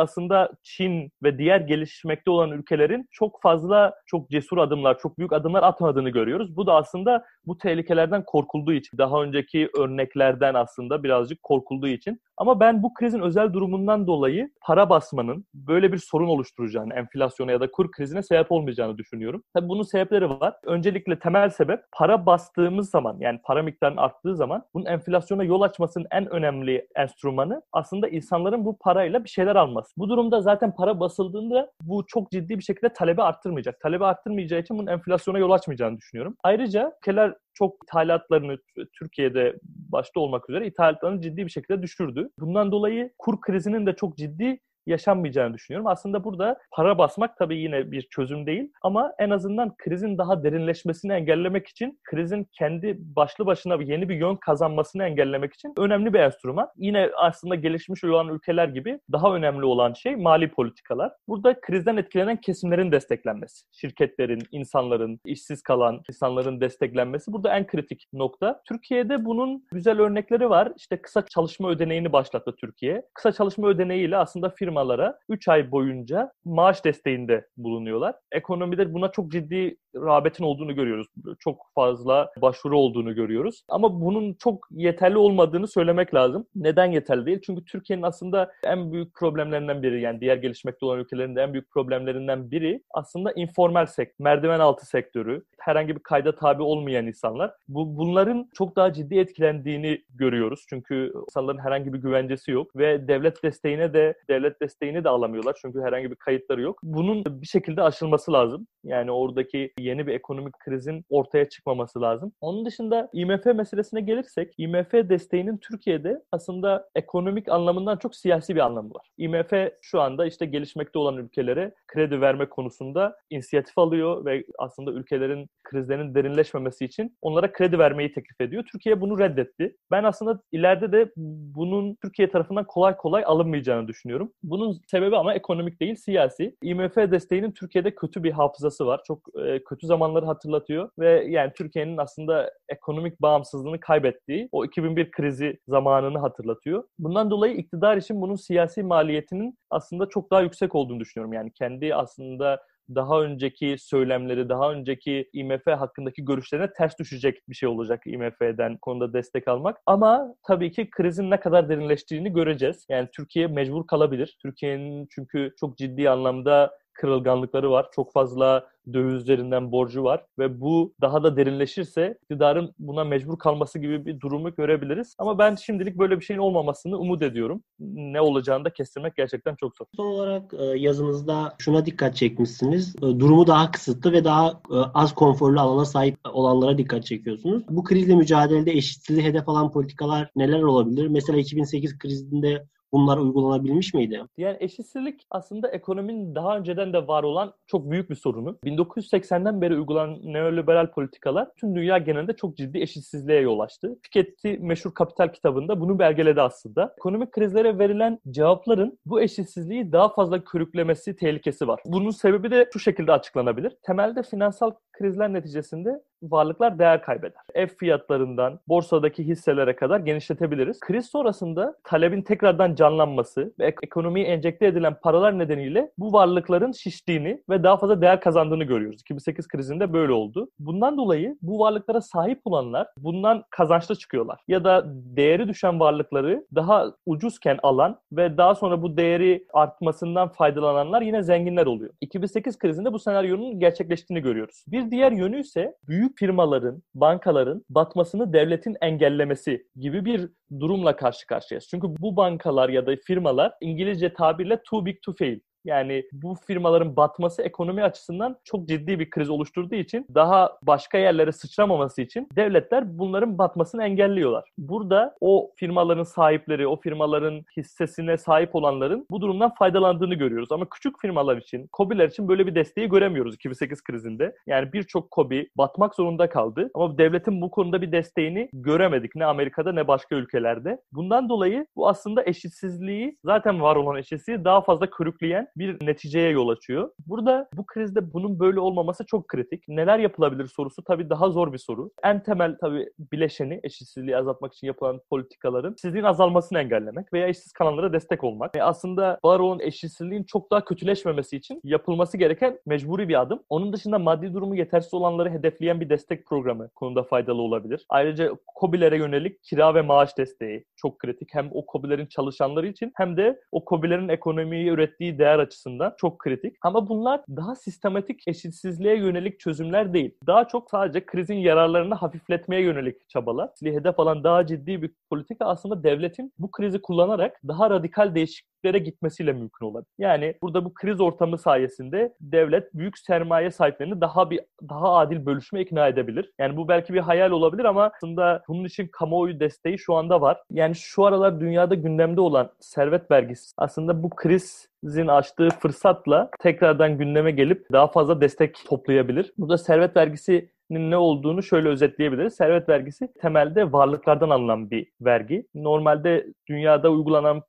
aslında 0.00 0.52
Çin 0.62 1.12
ve 1.22 1.38
diğer 1.38 1.60
gelişmekte 1.60 2.30
olan 2.30 2.50
ülkelerin 2.50 3.08
çok 3.10 3.42
fazla 3.42 3.94
çok 4.06 4.30
cesur 4.30 4.58
adımlar, 4.58 4.98
çok 4.98 5.18
büyük 5.18 5.32
adımlar 5.32 5.62
atmadığını 5.62 6.10
görüyoruz. 6.10 6.56
Bu 6.56 6.66
da 6.66 6.74
aslında 6.74 7.24
bu 7.46 7.58
tehlikelerden 7.58 8.24
korkulduğu 8.24 8.72
için, 8.72 8.98
daha 8.98 9.22
önceki 9.22 9.68
örneklerden 9.78 10.54
aslında 10.54 11.02
birazcık 11.02 11.42
korkulduğu 11.42 11.88
için. 11.88 12.20
Ama 12.36 12.60
ben 12.60 12.82
bu 12.82 12.94
krizin 12.94 13.20
özel 13.20 13.52
durumundan 13.52 14.06
dolayı 14.06 14.50
para 14.60 14.90
basmanın 14.90 15.44
böyle 15.54 15.92
bir 15.92 15.98
sorun 15.98 16.28
oluşturacağını, 16.28 16.94
enflasyona 16.94 17.52
ya 17.52 17.60
da 17.60 17.70
kur 17.70 17.90
krizine 17.90 18.22
sebep 18.22 18.52
olmayacağını 18.52 18.98
düşünüyorum. 18.98 19.42
Tabii 19.54 19.68
bunun 19.68 19.82
sebepleri 19.82 20.30
var. 20.30 20.54
Öncelikle 20.64 21.18
temel 21.18 21.50
sebep 21.50 21.80
para 21.92 22.26
bastığımız 22.26 22.90
zaman 22.90 23.16
yani 23.20 23.40
para 23.44 23.62
miktarının 23.62 23.96
arttığı 23.96 24.36
zaman 24.36 24.64
bunun 24.74 24.84
enflasyona 24.84 25.44
yol 25.44 25.60
açmasının 25.62 26.06
en 26.10 26.26
önemli 26.30 26.88
enstrümanı 26.96 27.62
aslında 27.72 28.08
insanların 28.08 28.64
bu 28.64 28.78
parayla 28.78 29.24
bir 29.24 29.28
şeyler 29.28 29.56
alması. 29.56 29.92
Bu 29.96 30.08
durumda 30.08 30.40
zaten 30.40 30.74
para 30.74 31.00
basıldığında 31.00 31.70
bu 31.82 32.04
çok 32.06 32.30
ciddi 32.30 32.58
bir 32.58 32.64
şekilde 32.64 32.92
talebi 32.92 33.22
arttırmayacak. 33.22 33.80
Talebi 33.80 34.04
arttırmayacağı 34.04 34.60
için 34.60 34.78
bunun 34.78 34.86
enflasyona 34.86 35.38
yol 35.38 35.50
açmayacağını 35.50 35.98
düşünüyorum. 35.98 36.36
Ayrıca 36.42 36.92
ülkeler 36.98 37.34
çok 37.54 37.76
ithalatlarını 37.84 38.58
Türkiye'de 38.98 39.58
başta 39.62 40.20
olmak 40.20 40.50
üzere 40.50 40.66
ithalatlarını 40.66 41.20
ciddi 41.20 41.46
bir 41.46 41.50
şekilde 41.50 41.82
düşürdü. 41.82 42.28
Bundan 42.38 42.72
dolayı 42.72 43.12
kur 43.18 43.40
krizinin 43.40 43.86
de 43.86 43.96
çok 43.96 44.16
ciddi 44.16 44.60
yaşanmayacağını 44.86 45.54
düşünüyorum. 45.54 45.86
Aslında 45.86 46.24
burada 46.24 46.58
para 46.70 46.98
basmak 46.98 47.36
tabii 47.36 47.58
yine 47.58 47.90
bir 47.90 48.02
çözüm 48.02 48.46
değil 48.46 48.72
ama 48.82 49.12
en 49.18 49.30
azından 49.30 49.76
krizin 49.76 50.18
daha 50.18 50.44
derinleşmesini 50.44 51.12
engellemek 51.12 51.68
için 51.68 52.00
krizin 52.04 52.48
kendi 52.52 52.96
başlı 52.98 53.46
başına 53.46 53.74
yeni 53.82 54.08
bir 54.08 54.16
yön 54.16 54.36
kazanmasını 54.36 55.04
engellemek 55.04 55.54
için 55.54 55.74
önemli 55.78 56.12
bir 56.12 56.18
enstrüman. 56.18 56.68
Yine 56.76 57.10
aslında 57.16 57.54
gelişmiş 57.54 58.04
olan 58.04 58.28
ülkeler 58.28 58.68
gibi 58.68 59.00
daha 59.12 59.34
önemli 59.34 59.64
olan 59.64 59.92
şey 59.92 60.16
mali 60.16 60.50
politikalar. 60.50 61.12
Burada 61.28 61.60
krizden 61.60 61.96
etkilenen 61.96 62.36
kesimlerin 62.36 62.92
desteklenmesi. 62.92 63.66
Şirketlerin, 63.72 64.42
insanların, 64.52 65.20
işsiz 65.24 65.62
kalan 65.62 66.00
insanların 66.08 66.60
desteklenmesi 66.60 67.32
burada 67.32 67.56
en 67.56 67.66
kritik 67.66 68.06
nokta. 68.12 68.62
Türkiye'de 68.68 69.24
bunun 69.24 69.66
güzel 69.72 70.00
örnekleri 70.00 70.50
var. 70.50 70.72
İşte 70.76 71.02
kısa 71.02 71.26
çalışma 71.26 71.70
ödeneğini 71.70 72.12
başlattı 72.12 72.54
Türkiye. 72.60 73.02
Kısa 73.14 73.32
çalışma 73.32 73.68
ödeneğiyle 73.68 74.16
aslında 74.16 74.50
firma 74.50 74.71
firmalara 74.72 75.18
3 75.28 75.48
ay 75.48 75.70
boyunca 75.70 76.32
maaş 76.44 76.84
desteğinde 76.84 77.46
bulunuyorlar. 77.56 78.14
Ekonomide 78.32 78.94
buna 78.94 79.12
çok 79.12 79.32
ciddi 79.32 79.76
rağbetin 79.94 80.44
olduğunu 80.44 80.74
görüyoruz. 80.74 81.06
Çok 81.38 81.66
fazla 81.74 82.30
başvuru 82.42 82.78
olduğunu 82.78 83.14
görüyoruz. 83.14 83.62
Ama 83.68 84.00
bunun 84.00 84.34
çok 84.34 84.68
yeterli 84.70 85.18
olmadığını 85.18 85.68
söylemek 85.68 86.14
lazım. 86.14 86.46
Neden 86.54 86.86
yeterli 86.86 87.26
değil? 87.26 87.40
Çünkü 87.46 87.64
Türkiye'nin 87.64 88.02
aslında 88.02 88.52
en 88.64 88.92
büyük 88.92 89.14
problemlerinden 89.14 89.82
biri 89.82 90.00
yani 90.00 90.20
diğer 90.20 90.36
gelişmekte 90.36 90.86
olan 90.86 90.98
ülkelerin 90.98 91.36
de 91.36 91.42
en 91.42 91.52
büyük 91.52 91.70
problemlerinden 91.70 92.50
biri 92.50 92.82
aslında 92.90 93.32
informal 93.32 93.86
sektör, 93.86 94.24
merdiven 94.24 94.60
altı 94.60 94.86
sektörü, 94.86 95.42
herhangi 95.58 95.96
bir 95.96 96.02
kayda 96.02 96.34
tabi 96.34 96.62
olmayan 96.62 97.06
insanlar. 97.06 97.50
Bu 97.68 97.96
bunların 97.96 98.50
çok 98.54 98.76
daha 98.76 98.92
ciddi 98.92 99.18
etkilendiğini 99.18 100.02
görüyoruz. 100.14 100.64
Çünkü 100.68 101.12
insanların 101.28 101.58
herhangi 101.58 101.92
bir 101.92 101.98
güvencesi 101.98 102.50
yok 102.50 102.76
ve 102.76 103.08
devlet 103.08 103.42
desteğine 103.42 103.94
de 103.94 104.14
devlet 104.28 104.60
desteğini 104.62 105.04
de 105.04 105.08
alamıyorlar. 105.08 105.56
Çünkü 105.62 105.80
herhangi 105.80 106.10
bir 106.10 106.16
kayıtları 106.16 106.62
yok. 106.62 106.80
Bunun 106.82 107.24
bir 107.42 107.46
şekilde 107.46 107.82
aşılması 107.82 108.32
lazım. 108.32 108.66
Yani 108.84 109.10
oradaki 109.10 109.72
yeni 109.78 110.06
bir 110.06 110.14
ekonomik 110.14 110.58
krizin 110.58 111.04
ortaya 111.08 111.48
çıkmaması 111.48 112.00
lazım. 112.00 112.32
Onun 112.40 112.64
dışında 112.66 113.08
IMF 113.12 113.46
meselesine 113.46 114.00
gelirsek, 114.00 114.54
IMF 114.58 114.92
desteğinin 114.92 115.58
Türkiye'de 115.58 116.22
aslında 116.32 116.88
ekonomik 116.94 117.48
anlamından 117.48 117.96
çok 117.96 118.16
siyasi 118.16 118.54
bir 118.54 118.60
anlamı 118.60 118.90
var. 118.94 119.06
IMF 119.18 119.52
şu 119.82 120.00
anda 120.00 120.26
işte 120.26 120.46
gelişmekte 120.46 120.98
olan 120.98 121.16
ülkelere 121.16 121.74
kredi 121.86 122.20
verme 122.20 122.48
konusunda 122.48 123.16
inisiyatif 123.30 123.78
alıyor 123.78 124.24
ve 124.24 124.44
aslında 124.58 124.92
ülkelerin 124.92 125.48
krizlerin 125.64 126.14
derinleşmemesi 126.14 126.84
için 126.84 127.16
onlara 127.22 127.52
kredi 127.52 127.78
vermeyi 127.78 128.12
teklif 128.12 128.40
ediyor. 128.40 128.64
Türkiye 128.72 129.00
bunu 129.00 129.18
reddetti. 129.18 129.76
Ben 129.90 130.04
aslında 130.04 130.40
ileride 130.52 130.92
de 130.92 131.12
bunun 131.56 131.96
Türkiye 132.02 132.30
tarafından 132.30 132.64
kolay 132.66 132.96
kolay 132.96 133.22
alınmayacağını 133.26 133.88
düşünüyorum. 133.88 134.32
Bunun 134.52 134.80
sebebi 134.86 135.16
ama 135.16 135.34
ekonomik 135.34 135.80
değil, 135.80 135.94
siyasi. 135.94 136.56
IMF 136.62 136.96
desteğinin 136.96 137.52
Türkiye'de 137.52 137.94
kötü 137.94 138.24
bir 138.24 138.30
hafızası 138.32 138.86
var. 138.86 139.00
Çok 139.06 139.20
e, 139.44 139.64
kötü 139.64 139.86
zamanları 139.86 140.26
hatırlatıyor 140.26 140.90
ve 140.98 141.24
yani 141.28 141.52
Türkiye'nin 141.56 141.96
aslında 141.96 142.52
ekonomik 142.68 143.22
bağımsızlığını 143.22 143.80
kaybettiği 143.80 144.48
o 144.52 144.64
2001 144.64 145.10
krizi 145.10 145.58
zamanını 145.68 146.18
hatırlatıyor. 146.18 146.84
Bundan 146.98 147.30
dolayı 147.30 147.54
iktidar 147.54 147.96
için 147.96 148.20
bunun 148.20 148.36
siyasi 148.36 148.82
maliyetinin 148.82 149.58
aslında 149.70 150.08
çok 150.08 150.30
daha 150.30 150.40
yüksek 150.40 150.74
olduğunu 150.74 151.00
düşünüyorum. 151.00 151.32
Yani 151.32 151.52
kendi 151.52 151.94
aslında 151.94 152.60
daha 152.94 153.22
önceki 153.22 153.76
söylemleri, 153.78 154.48
daha 154.48 154.72
önceki 154.72 155.30
IMF 155.32 155.66
hakkındaki 155.66 156.24
görüşlerine 156.24 156.72
ters 156.72 156.98
düşecek 156.98 157.48
bir 157.48 157.54
şey 157.54 157.68
olacak 157.68 158.02
IMF'den 158.06 158.76
konuda 158.76 159.12
destek 159.12 159.48
almak. 159.48 159.76
Ama 159.86 160.34
tabii 160.46 160.72
ki 160.72 160.90
krizin 160.90 161.30
ne 161.30 161.40
kadar 161.40 161.68
derinleştiğini 161.68 162.32
göreceğiz. 162.32 162.86
Yani 162.88 163.08
Türkiye 163.16 163.46
mecbur 163.46 163.86
kalabilir. 163.86 164.36
Türkiye'nin 164.42 165.08
çünkü 165.10 165.54
çok 165.60 165.78
ciddi 165.78 166.10
anlamda 166.10 166.81
kırılganlıkları 166.94 167.70
var. 167.70 167.86
Çok 167.94 168.12
fazla 168.12 168.72
dövizlerinden 168.92 169.72
borcu 169.72 170.04
var 170.04 170.24
ve 170.38 170.60
bu 170.60 170.94
daha 171.00 171.22
da 171.22 171.36
derinleşirse 171.36 172.18
iktidarın 172.22 172.74
buna 172.78 173.04
mecbur 173.04 173.38
kalması 173.38 173.78
gibi 173.78 174.06
bir 174.06 174.20
durumu 174.20 174.54
görebiliriz. 174.54 175.14
Ama 175.18 175.38
ben 175.38 175.54
şimdilik 175.54 175.98
böyle 175.98 176.20
bir 176.20 176.24
şeyin 176.24 176.40
olmamasını 176.40 176.98
umut 176.98 177.22
ediyorum. 177.22 177.62
Ne 177.80 178.20
olacağını 178.20 178.64
da 178.64 178.70
kestirmek 178.72 179.16
gerçekten 179.16 179.54
çok 179.54 179.76
zor. 179.76 179.86
Son 179.96 180.06
olarak 180.06 180.54
e, 180.54 180.64
yazınızda 180.64 181.54
şuna 181.58 181.86
dikkat 181.86 182.16
çekmişsiniz. 182.16 182.96
E, 182.96 183.00
durumu 183.00 183.46
daha 183.46 183.70
kısıtlı 183.70 184.12
ve 184.12 184.24
daha 184.24 184.48
e, 184.50 184.76
az 184.94 185.14
konforlu 185.14 185.60
alana 185.60 185.84
sahip 185.84 186.18
olanlara 186.32 186.78
dikkat 186.78 187.04
çekiyorsunuz. 187.04 187.62
Bu 187.68 187.84
krizle 187.84 188.14
mücadelede 188.14 188.72
eşitsizliği 188.72 189.26
hedef 189.26 189.48
alan 189.48 189.72
politikalar 189.72 190.30
neler 190.36 190.62
olabilir? 190.62 191.08
Mesela 191.08 191.38
2008 191.38 191.98
krizinde 191.98 192.66
bunlar 192.92 193.18
uygulanabilmiş 193.18 193.94
miydi? 193.94 194.22
Yani 194.36 194.56
eşitsizlik 194.60 195.26
aslında 195.30 195.68
ekonominin 195.68 196.34
daha 196.34 196.58
önceden 196.58 196.92
de 196.92 197.08
var 197.08 197.22
olan 197.22 197.52
çok 197.66 197.90
büyük 197.90 198.10
bir 198.10 198.14
sorunu. 198.14 198.58
1980'den 198.64 199.60
beri 199.60 199.74
uygulanan 199.74 200.18
neoliberal 200.22 200.90
politikalar 200.90 201.48
tüm 201.56 201.76
dünya 201.76 201.98
genelinde 201.98 202.36
çok 202.36 202.56
ciddi 202.56 202.78
eşitsizliğe 202.78 203.40
yol 203.40 203.60
açtı. 203.60 203.98
Piketty 204.02 204.54
meşhur 204.58 204.94
Kapital 204.94 205.28
kitabında 205.28 205.80
bunu 205.80 205.98
belgeledi 205.98 206.42
aslında. 206.42 206.94
Ekonomik 206.98 207.32
krizlere 207.32 207.78
verilen 207.78 208.18
cevapların 208.30 208.98
bu 209.06 209.20
eşitsizliği 209.20 209.92
daha 209.92 210.08
fazla 210.08 210.44
körüklemesi 210.44 211.16
tehlikesi 211.16 211.68
var. 211.68 211.80
Bunun 211.86 212.10
sebebi 212.10 212.50
de 212.50 212.68
şu 212.72 212.78
şekilde 212.78 213.12
açıklanabilir. 213.12 213.76
Temelde 213.82 214.22
finansal 214.22 214.70
krizler 214.92 215.32
neticesinde 215.32 216.02
varlıklar 216.22 216.78
değer 216.78 217.02
kaybeder. 217.02 217.42
Ev 217.54 217.66
fiyatlarından 217.66 218.60
borsadaki 218.68 219.26
hisselere 219.26 219.76
kadar 219.76 220.00
genişletebiliriz. 220.00 220.80
Kriz 220.80 221.06
sonrasında 221.06 221.74
talebin 221.84 222.22
tekrardan 222.22 222.74
canlanması 222.74 223.52
ve 223.58 223.74
ekonomiye 223.82 224.26
enjekte 224.26 224.66
edilen 224.66 224.94
paralar 225.02 225.38
nedeniyle 225.38 225.90
bu 225.98 226.12
varlıkların 226.12 226.72
şiştiğini 226.72 227.42
ve 227.50 227.62
daha 227.62 227.76
fazla 227.76 228.00
değer 228.00 228.20
kazandığını 228.20 228.64
görüyoruz. 228.64 229.00
2008 229.00 229.48
krizinde 229.48 229.92
böyle 229.92 230.12
oldu. 230.12 230.50
Bundan 230.58 230.96
dolayı 230.96 231.36
bu 231.42 231.58
varlıklara 231.58 232.00
sahip 232.00 232.40
olanlar 232.44 232.88
bundan 232.96 233.44
kazançlı 233.50 233.96
çıkıyorlar. 233.96 234.40
Ya 234.48 234.64
da 234.64 234.84
değeri 234.86 235.48
düşen 235.48 235.80
varlıkları 235.80 236.46
daha 236.54 236.92
ucuzken 237.06 237.58
alan 237.62 237.98
ve 238.12 238.36
daha 238.36 238.54
sonra 238.54 238.82
bu 238.82 238.96
değeri 238.96 239.46
artmasından 239.52 240.28
faydalananlar 240.28 241.02
yine 241.02 241.22
zenginler 241.22 241.66
oluyor. 241.66 241.90
2008 242.00 242.58
krizinde 242.58 242.92
bu 242.92 242.98
senaryonun 242.98 243.60
gerçekleştiğini 243.60 244.22
görüyoruz. 244.22 244.64
Bir 244.68 244.90
diğer 244.90 245.12
yönü 245.12 245.40
ise 245.40 245.76
büyük 245.88 246.11
firmaların, 246.16 246.82
bankaların 246.94 247.64
batmasını 247.70 248.32
devletin 248.32 248.76
engellemesi 248.80 249.66
gibi 249.76 250.04
bir 250.04 250.28
durumla 250.60 250.96
karşı 250.96 251.26
karşıyayız. 251.26 251.68
Çünkü 251.68 251.86
bu 251.98 252.16
bankalar 252.16 252.68
ya 252.68 252.86
da 252.86 252.96
firmalar 252.96 253.52
İngilizce 253.60 254.12
tabirle 254.12 254.62
too 254.62 254.86
big 254.86 254.96
to 255.02 255.12
fail 255.12 255.40
yani 255.64 256.04
bu 256.12 256.34
firmaların 256.34 256.96
batması 256.96 257.42
ekonomi 257.42 257.82
açısından 257.82 258.36
çok 258.44 258.68
ciddi 258.68 258.98
bir 258.98 259.10
kriz 259.10 259.30
oluşturduğu 259.30 259.74
için 259.74 260.06
daha 260.14 260.58
başka 260.62 260.98
yerlere 260.98 261.32
sıçramaması 261.32 262.02
için 262.02 262.28
devletler 262.36 262.98
bunların 262.98 263.38
batmasını 263.38 263.84
engelliyorlar. 263.84 264.50
Burada 264.58 265.16
o 265.20 265.50
firmaların 265.56 266.02
sahipleri, 266.02 266.66
o 266.66 266.80
firmaların 266.80 267.44
hissesine 267.56 268.16
sahip 268.16 268.54
olanların 268.54 269.06
bu 269.10 269.20
durumdan 269.20 269.54
faydalandığını 269.54 270.14
görüyoruz. 270.14 270.52
Ama 270.52 270.68
küçük 270.68 271.00
firmalar 271.00 271.36
için, 271.36 271.68
COBİ'ler 271.72 272.08
için 272.08 272.28
böyle 272.28 272.46
bir 272.46 272.54
desteği 272.54 272.88
göremiyoruz 272.88 273.34
2008 273.34 273.84
krizinde. 273.84 274.36
Yani 274.46 274.72
birçok 274.72 275.12
COBİ 275.12 275.50
batmak 275.56 275.94
zorunda 275.94 276.28
kaldı. 276.28 276.70
Ama 276.74 276.98
devletin 276.98 277.40
bu 277.40 277.50
konuda 277.50 277.82
bir 277.82 277.92
desteğini 277.92 278.48
göremedik. 278.52 279.14
Ne 279.14 279.24
Amerika'da 279.24 279.72
ne 279.72 279.88
başka 279.88 280.16
ülkelerde. 280.16 280.80
Bundan 280.92 281.28
dolayı 281.28 281.66
bu 281.76 281.88
aslında 281.88 282.24
eşitsizliği, 282.24 283.18
zaten 283.24 283.60
var 283.60 283.76
olan 283.76 283.96
eşitsizliği 283.96 284.44
daha 284.44 284.60
fazla 284.60 284.90
körükleyen 284.90 285.48
bir 285.56 285.86
neticeye 285.86 286.30
yol 286.30 286.48
açıyor. 286.48 286.90
Burada 287.06 287.48
bu 287.54 287.66
krizde 287.66 288.12
bunun 288.12 288.40
böyle 288.40 288.60
olmaması 288.60 289.06
çok 289.06 289.28
kritik. 289.28 289.68
Neler 289.68 289.98
yapılabilir 289.98 290.46
sorusu 290.46 290.84
tabii 290.84 291.10
daha 291.10 291.30
zor 291.30 291.52
bir 291.52 291.58
soru. 291.58 291.90
En 292.04 292.22
temel 292.22 292.56
tabii 292.60 292.90
bileşeni 293.12 293.60
eşitsizliği 293.62 294.16
azaltmak 294.16 294.54
için 294.54 294.66
yapılan 294.66 295.00
politikaların 295.10 295.72
eşitsizliğin 295.72 296.04
azalmasını 296.04 296.58
engellemek 296.58 297.12
veya 297.12 297.28
işsiz 297.28 297.52
kalanlara 297.52 297.92
destek 297.92 298.24
olmak. 298.24 298.56
E 298.56 298.62
aslında 298.62 299.18
var 299.24 299.40
olan 299.40 299.60
eşitsizliğin 299.60 300.24
çok 300.24 300.50
daha 300.50 300.64
kötüleşmemesi 300.64 301.36
için 301.36 301.60
yapılması 301.64 302.16
gereken 302.16 302.58
mecburi 302.66 303.08
bir 303.08 303.20
adım. 303.20 303.42
Onun 303.48 303.72
dışında 303.72 303.98
maddi 303.98 304.34
durumu 304.34 304.56
yetersiz 304.56 304.94
olanları 304.94 305.30
hedefleyen 305.30 305.80
bir 305.80 305.88
destek 305.88 306.26
programı 306.26 306.68
konuda 306.68 307.02
faydalı 307.02 307.42
olabilir. 307.42 307.86
Ayrıca 307.88 308.32
COBİ'lere 308.60 308.96
yönelik 308.96 309.42
kira 309.42 309.74
ve 309.74 309.82
maaş 309.82 310.18
desteği 310.18 310.64
çok 310.76 310.98
kritik. 310.98 311.28
Hem 311.32 311.50
o 311.52 311.64
COBİ'lerin 311.72 312.06
çalışanları 312.06 312.66
için 312.66 312.92
hem 312.96 313.16
de 313.16 313.40
o 313.52 313.64
COBİ'lerin 313.68 314.08
ekonomiyi 314.08 314.68
ürettiği 314.68 315.18
değer 315.18 315.38
açısından 315.42 315.94
çok 315.98 316.18
kritik. 316.18 316.56
Ama 316.62 316.88
bunlar 316.88 317.20
daha 317.28 317.54
sistematik 317.54 318.28
eşitsizliğe 318.28 318.96
yönelik 318.96 319.40
çözümler 319.40 319.92
değil. 319.94 320.14
Daha 320.26 320.48
çok 320.48 320.70
sadece 320.70 321.06
krizin 321.06 321.34
yararlarını 321.34 321.94
hafifletmeye 321.94 322.62
yönelik 322.62 323.08
çabalar. 323.08 323.50
Hedef 323.62 324.00
alan 324.00 324.24
daha 324.24 324.46
ciddi 324.46 324.82
bir 324.82 324.90
politika 325.10 325.44
aslında 325.44 325.82
devletin 325.82 326.32
bu 326.38 326.50
krizi 326.50 326.82
kullanarak 326.82 327.40
daha 327.48 327.70
radikal 327.70 328.14
değişikliklere 328.62 328.78
gitmesiyle 328.78 329.32
mümkün 329.32 329.66
olabilir. 329.66 329.92
Yani 329.98 330.34
burada 330.42 330.64
bu 330.64 330.74
kriz 330.74 331.00
ortamı 331.00 331.38
sayesinde 331.38 332.14
devlet 332.20 332.74
büyük 332.74 332.98
sermaye 332.98 333.50
sahiplerini 333.50 334.00
daha 334.00 334.30
bir 334.30 334.40
daha 334.68 334.92
adil 334.92 335.26
bölüşme 335.26 335.60
ikna 335.60 335.88
edebilir. 335.88 336.32
Yani 336.38 336.56
bu 336.56 336.68
belki 336.68 336.94
bir 336.94 337.00
hayal 337.00 337.30
olabilir 337.30 337.64
ama 337.64 337.90
aslında 337.96 338.42
bunun 338.48 338.64
için 338.64 338.88
kamuoyu 338.92 339.40
desteği 339.40 339.78
şu 339.78 339.94
anda 339.94 340.20
var. 340.20 340.42
Yani 340.50 340.74
şu 340.74 341.04
aralar 341.04 341.40
dünyada 341.40 341.74
gündemde 341.74 342.20
olan 342.20 342.50
servet 342.60 343.10
vergisi 343.10 343.52
aslında 343.56 344.02
bu 344.02 344.10
krizin 344.10 345.08
açtığı 345.08 345.48
fırsatla 345.48 346.30
tekrardan 346.40 346.98
gündeme 346.98 347.30
gelip 347.30 347.66
daha 347.72 347.86
fazla 347.86 348.20
destek 348.20 348.56
toplayabilir. 348.68 349.32
Burada 349.38 349.58
servet 349.58 349.96
vergisi 349.96 350.48
ne 350.70 350.96
olduğunu 350.96 351.42
şöyle 351.42 351.68
özetleyebiliriz. 351.68 352.34
Servet 352.34 352.68
vergisi 352.68 353.08
temelde 353.20 353.72
varlıklardan 353.72 354.30
alınan 354.30 354.70
bir 354.70 354.86
vergi. 355.00 355.46
Normalde 355.54 356.26
dünyada 356.48 356.90
uygulanan 356.90 357.42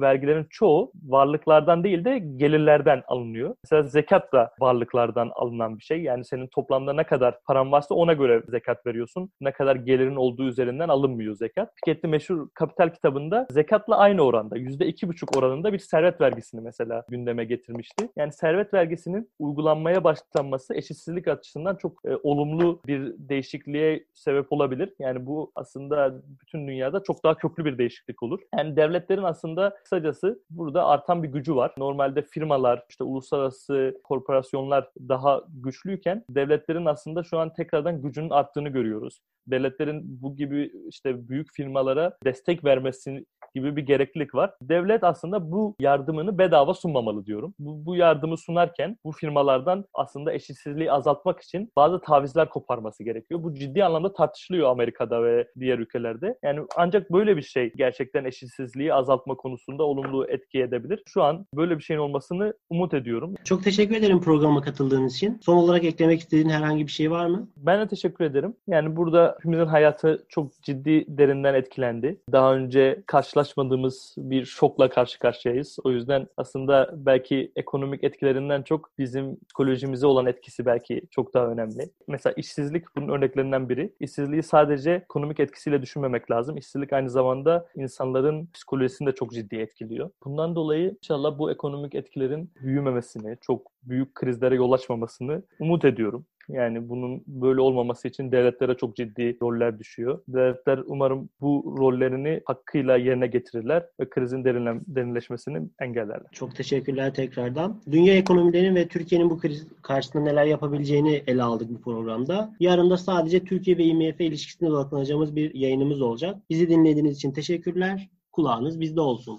vergilerin 0.00 0.46
çoğu 0.50 0.92
varlıklardan 1.04 1.84
değil 1.84 2.04
de 2.04 2.18
gelirlerden 2.18 3.02
alınıyor. 3.08 3.54
Mesela 3.64 3.82
zekat 3.82 4.32
da 4.32 4.50
varlıklardan 4.60 5.30
alınan 5.34 5.78
bir 5.78 5.84
şey. 5.84 6.02
Yani 6.02 6.24
senin 6.24 6.46
toplamda 6.46 6.92
ne 6.92 7.04
kadar 7.04 7.38
paran 7.44 7.72
varsa 7.72 7.94
ona 7.94 8.12
göre 8.12 8.42
zekat 8.48 8.86
veriyorsun. 8.86 9.30
Ne 9.40 9.52
kadar 9.52 9.76
gelirin 9.76 10.16
olduğu 10.16 10.48
üzerinden 10.48 10.88
alınmıyor 10.88 11.36
zekat. 11.36 11.76
Piketty 11.76 12.06
meşhur 12.06 12.48
Kapital 12.54 12.88
kitabında 12.88 13.46
zekatla 13.50 13.98
aynı 13.98 14.22
oranda 14.22 14.58
%2,5 14.58 15.38
oranında 15.38 15.72
bir 15.72 15.78
servet 15.78 16.20
vergisini 16.20 16.60
mesela 16.60 17.04
gündeme 17.08 17.44
getirmişti. 17.44 18.08
Yani 18.16 18.32
servet 18.32 18.74
vergisinin 18.74 19.30
uygulanmaya 19.38 20.04
başlanması 20.04 20.74
eşitsizlik 20.74 21.28
açısından 21.28 21.76
çok 21.76 22.04
e, 22.04 22.16
olumlu 22.22 22.80
bir 22.86 23.14
değişikliğe 23.18 24.04
sebep 24.14 24.52
olabilir. 24.52 24.92
Yani 24.98 25.26
bu 25.26 25.52
aslında 25.54 26.22
bütün 26.40 26.68
dünyada 26.68 27.02
çok 27.02 27.24
daha 27.24 27.34
köklü 27.34 27.64
bir 27.64 27.78
değişiklik 27.78 28.22
olur. 28.22 28.40
Yani 28.58 28.76
devletlerin 28.76 29.22
aslında 29.22 29.41
aslında 29.42 29.74
kısacası 29.82 30.42
burada 30.50 30.86
artan 30.86 31.22
bir 31.22 31.28
gücü 31.28 31.54
var. 31.54 31.72
Normalde 31.78 32.22
firmalar, 32.22 32.82
işte 32.88 33.04
uluslararası 33.04 34.00
korporasyonlar 34.04 34.90
daha 35.08 35.42
güçlüyken 35.48 36.24
devletlerin 36.30 36.86
aslında 36.86 37.22
şu 37.22 37.38
an 37.38 37.52
tekrardan 37.52 38.02
gücünün 38.02 38.30
arttığını 38.30 38.68
görüyoruz. 38.68 39.20
Devletlerin 39.46 40.22
bu 40.22 40.36
gibi 40.36 40.72
işte 40.88 41.28
büyük 41.28 41.52
firmalara 41.52 42.18
destek 42.24 42.64
vermesi 42.64 43.24
gibi 43.54 43.76
bir 43.76 43.82
gereklilik 43.82 44.34
var. 44.34 44.50
Devlet 44.62 45.04
aslında 45.04 45.52
bu 45.52 45.76
yardımını 45.80 46.38
bedava 46.38 46.74
sunmamalı 46.74 47.26
diyorum. 47.26 47.54
Bu, 47.58 47.86
bu 47.86 47.96
yardımı 47.96 48.38
sunarken 48.38 48.96
bu 49.04 49.12
firmalardan 49.12 49.84
aslında 49.94 50.32
eşitsizliği 50.32 50.92
azaltmak 50.92 51.40
için 51.40 51.70
bazı 51.76 52.00
tavizler 52.00 52.48
koparması 52.48 53.04
gerekiyor. 53.04 53.42
Bu 53.42 53.54
ciddi 53.54 53.84
anlamda 53.84 54.12
tartışılıyor 54.12 54.70
Amerika'da 54.70 55.24
ve 55.24 55.48
diğer 55.60 55.78
ülkelerde. 55.78 56.38
Yani 56.42 56.60
ancak 56.76 57.12
böyle 57.12 57.36
bir 57.36 57.42
şey 57.42 57.72
gerçekten 57.76 58.24
eşitsizliği 58.24 58.94
azaltma 58.94 59.34
konusunda 59.34 59.82
olumlu 59.82 60.26
etki 60.28 60.60
edebilir. 60.60 61.02
Şu 61.06 61.22
an 61.22 61.46
böyle 61.54 61.78
bir 61.78 61.82
şeyin 61.82 62.00
olmasını 62.00 62.54
umut 62.70 62.94
ediyorum. 62.94 63.34
Çok 63.44 63.64
teşekkür 63.64 63.96
ederim 63.96 64.20
programa 64.20 64.62
katıldığın 64.62 65.06
için. 65.06 65.40
Son 65.42 65.56
olarak 65.56 65.84
eklemek 65.84 66.20
istediğin 66.20 66.48
herhangi 66.48 66.86
bir 66.86 66.92
şey 66.92 67.10
var 67.10 67.26
mı? 67.26 67.48
Ben 67.56 67.80
de 67.80 67.88
teşekkür 67.88 68.24
ederim. 68.24 68.54
Yani 68.66 68.96
burada 68.96 69.34
hepimizin 69.38 69.66
hayatı 69.66 70.24
çok 70.28 70.62
ciddi 70.62 71.04
derinden 71.08 71.54
etkilendi. 71.54 72.20
Daha 72.32 72.54
önce 72.54 73.02
karşılaşmadığımız 73.42 74.14
bir 74.18 74.44
şokla 74.44 74.88
karşı 74.90 75.18
karşıyayız. 75.18 75.78
O 75.84 75.90
yüzden 75.90 76.26
aslında 76.36 76.90
belki 76.94 77.52
ekonomik 77.56 78.04
etkilerinden 78.04 78.62
çok 78.62 78.90
bizim 78.98 79.36
psikolojimize 79.36 80.06
olan 80.06 80.26
etkisi 80.26 80.66
belki 80.66 81.02
çok 81.10 81.34
daha 81.34 81.46
önemli. 81.46 81.90
Mesela 82.08 82.34
işsizlik 82.36 82.84
bunun 82.96 83.08
örneklerinden 83.08 83.68
biri. 83.68 83.92
İşsizliği 84.00 84.42
sadece 84.42 84.90
ekonomik 84.90 85.40
etkisiyle 85.40 85.82
düşünmemek 85.82 86.30
lazım. 86.30 86.56
İşsizlik 86.56 86.92
aynı 86.92 87.10
zamanda 87.10 87.66
insanların 87.76 88.48
psikolojisini 88.54 89.08
de 89.08 89.12
çok 89.14 89.32
ciddi 89.32 89.56
etkiliyor. 89.56 90.10
Bundan 90.24 90.54
dolayı 90.54 90.96
inşallah 91.02 91.38
bu 91.38 91.50
ekonomik 91.50 91.94
etkilerin 91.94 92.50
büyümemesini, 92.62 93.36
çok 93.40 93.66
büyük 93.82 94.14
krizlere 94.14 94.54
yol 94.54 94.72
açmamasını 94.72 95.42
umut 95.60 95.84
ediyorum. 95.84 96.26
Yani 96.48 96.88
bunun 96.88 97.22
böyle 97.26 97.60
olmaması 97.60 98.08
için 98.08 98.32
devletlere 98.32 98.76
çok 98.76 98.96
ciddi 98.96 99.36
roller 99.42 99.78
düşüyor. 99.78 100.22
Devletler 100.28 100.80
umarım 100.86 101.28
bu 101.40 101.74
rollerini 101.78 102.40
hakkıyla 102.44 102.96
yerine 102.96 103.26
getirirler 103.26 103.86
ve 104.00 104.10
krizin 104.10 104.44
derinle, 104.44 104.80
derinleşmesini 104.86 105.68
engellerler. 105.80 106.26
Çok 106.32 106.56
teşekkürler 106.56 107.14
tekrardan. 107.14 107.80
Dünya 107.90 108.14
ekonomilerinin 108.14 108.74
ve 108.74 108.88
Türkiye'nin 108.88 109.30
bu 109.30 109.38
kriz 109.38 109.66
karşısında 109.82 110.22
neler 110.22 110.44
yapabileceğini 110.44 111.22
ele 111.26 111.42
aldık 111.42 111.70
bu 111.70 111.80
programda. 111.80 112.54
Yarın 112.60 112.90
da 112.90 112.96
sadece 112.96 113.44
Türkiye 113.44 113.78
ve 113.78 113.84
IMF 113.84 114.20
ilişkisine 114.20 114.68
odaklanacağımız 114.68 115.36
bir 115.36 115.54
yayınımız 115.54 116.02
olacak. 116.02 116.36
Bizi 116.50 116.68
dinlediğiniz 116.68 117.16
için 117.16 117.32
teşekkürler. 117.32 118.08
Kulağınız 118.32 118.80
bizde 118.80 119.00
olsun. 119.00 119.38